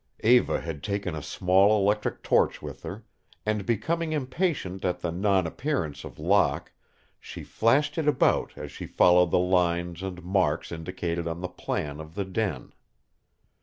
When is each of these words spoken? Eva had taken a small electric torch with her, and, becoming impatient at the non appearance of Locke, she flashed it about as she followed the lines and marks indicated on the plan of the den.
Eva 0.23 0.59
had 0.61 0.81
taken 0.81 1.13
a 1.13 1.21
small 1.21 1.79
electric 1.79 2.23
torch 2.23 2.59
with 2.59 2.81
her, 2.81 3.05
and, 3.45 3.67
becoming 3.67 4.13
impatient 4.13 4.83
at 4.83 5.01
the 5.01 5.11
non 5.11 5.45
appearance 5.45 6.03
of 6.03 6.17
Locke, 6.17 6.71
she 7.19 7.43
flashed 7.43 7.99
it 7.99 8.07
about 8.07 8.51
as 8.57 8.71
she 8.71 8.87
followed 8.87 9.29
the 9.29 9.37
lines 9.37 10.01
and 10.01 10.23
marks 10.23 10.71
indicated 10.71 11.27
on 11.27 11.41
the 11.41 11.47
plan 11.49 11.99
of 11.99 12.15
the 12.15 12.25
den. 12.25 12.73